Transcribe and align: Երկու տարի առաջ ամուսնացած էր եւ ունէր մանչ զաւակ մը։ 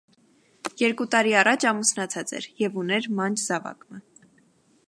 Երկու 0.81 1.07
տարի 1.15 1.35
առաջ 1.43 1.67
ամուսնացած 1.73 2.35
էր 2.39 2.49
եւ 2.65 2.83
ունէր 2.85 3.11
մանչ 3.21 3.37
զաւակ 3.45 3.87
մը։ 3.93 4.05